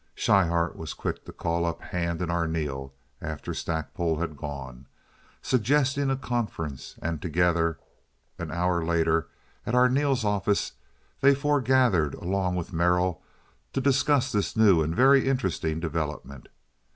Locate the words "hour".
8.49-8.83